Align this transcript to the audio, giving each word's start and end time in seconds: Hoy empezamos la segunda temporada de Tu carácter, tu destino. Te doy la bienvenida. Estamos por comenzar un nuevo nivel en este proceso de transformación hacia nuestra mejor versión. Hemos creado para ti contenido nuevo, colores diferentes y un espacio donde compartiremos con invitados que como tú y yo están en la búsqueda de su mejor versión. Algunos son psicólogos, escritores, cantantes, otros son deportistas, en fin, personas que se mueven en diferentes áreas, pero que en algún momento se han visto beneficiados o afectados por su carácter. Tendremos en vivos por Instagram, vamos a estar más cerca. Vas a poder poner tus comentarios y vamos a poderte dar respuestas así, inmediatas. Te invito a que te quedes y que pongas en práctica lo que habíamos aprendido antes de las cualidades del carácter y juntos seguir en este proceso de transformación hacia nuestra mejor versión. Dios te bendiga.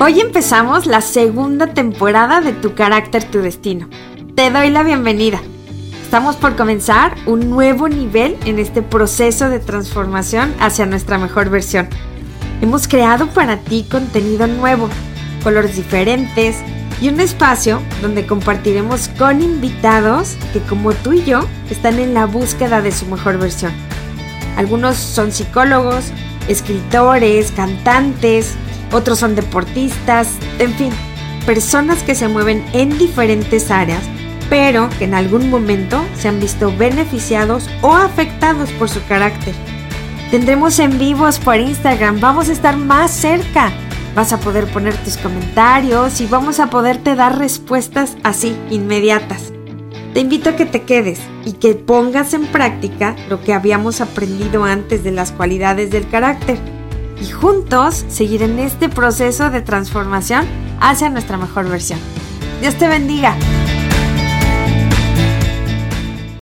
Hoy 0.00 0.20
empezamos 0.20 0.86
la 0.86 1.00
segunda 1.00 1.74
temporada 1.74 2.40
de 2.40 2.52
Tu 2.52 2.76
carácter, 2.76 3.24
tu 3.24 3.40
destino. 3.40 3.88
Te 4.36 4.48
doy 4.48 4.70
la 4.70 4.84
bienvenida. 4.84 5.40
Estamos 6.04 6.36
por 6.36 6.54
comenzar 6.54 7.16
un 7.26 7.50
nuevo 7.50 7.88
nivel 7.88 8.36
en 8.44 8.60
este 8.60 8.80
proceso 8.80 9.48
de 9.48 9.58
transformación 9.58 10.54
hacia 10.60 10.86
nuestra 10.86 11.18
mejor 11.18 11.50
versión. 11.50 11.88
Hemos 12.62 12.86
creado 12.86 13.26
para 13.26 13.56
ti 13.56 13.88
contenido 13.90 14.46
nuevo, 14.46 14.88
colores 15.42 15.74
diferentes 15.74 16.58
y 17.00 17.08
un 17.08 17.18
espacio 17.18 17.82
donde 18.00 18.24
compartiremos 18.24 19.08
con 19.18 19.42
invitados 19.42 20.36
que 20.52 20.60
como 20.60 20.92
tú 20.92 21.14
y 21.14 21.24
yo 21.24 21.40
están 21.70 21.98
en 21.98 22.14
la 22.14 22.26
búsqueda 22.26 22.82
de 22.82 22.92
su 22.92 23.04
mejor 23.06 23.38
versión. 23.38 23.72
Algunos 24.56 24.96
son 24.96 25.32
psicólogos, 25.32 26.12
escritores, 26.46 27.50
cantantes, 27.50 28.54
otros 28.92 29.18
son 29.18 29.34
deportistas, 29.34 30.28
en 30.58 30.72
fin, 30.74 30.92
personas 31.46 32.02
que 32.02 32.14
se 32.14 32.28
mueven 32.28 32.64
en 32.72 32.96
diferentes 32.98 33.70
áreas, 33.70 34.02
pero 34.48 34.88
que 34.98 35.04
en 35.04 35.14
algún 35.14 35.50
momento 35.50 36.02
se 36.16 36.28
han 36.28 36.40
visto 36.40 36.74
beneficiados 36.76 37.68
o 37.82 37.94
afectados 37.94 38.70
por 38.72 38.88
su 38.88 39.04
carácter. 39.06 39.54
Tendremos 40.30 40.78
en 40.78 40.98
vivos 40.98 41.38
por 41.38 41.56
Instagram, 41.56 42.20
vamos 42.20 42.48
a 42.48 42.52
estar 42.52 42.76
más 42.76 43.10
cerca. 43.10 43.72
Vas 44.14 44.32
a 44.32 44.40
poder 44.40 44.66
poner 44.66 44.96
tus 44.96 45.16
comentarios 45.16 46.20
y 46.20 46.26
vamos 46.26 46.60
a 46.60 46.70
poderte 46.70 47.14
dar 47.14 47.38
respuestas 47.38 48.16
así, 48.24 48.56
inmediatas. 48.70 49.52
Te 50.12 50.20
invito 50.20 50.50
a 50.50 50.56
que 50.56 50.66
te 50.66 50.82
quedes 50.82 51.20
y 51.44 51.52
que 51.52 51.74
pongas 51.74 52.34
en 52.34 52.46
práctica 52.46 53.14
lo 53.28 53.42
que 53.42 53.52
habíamos 53.52 54.00
aprendido 54.00 54.64
antes 54.64 55.04
de 55.04 55.12
las 55.12 55.30
cualidades 55.30 55.90
del 55.90 56.08
carácter 56.08 56.58
y 57.20 57.30
juntos 57.30 58.04
seguir 58.08 58.42
en 58.42 58.58
este 58.58 58.88
proceso 58.88 59.50
de 59.50 59.60
transformación 59.60 60.46
hacia 60.80 61.10
nuestra 61.10 61.36
mejor 61.36 61.68
versión. 61.68 61.98
Dios 62.60 62.74
te 62.76 62.88
bendiga. 62.88 63.36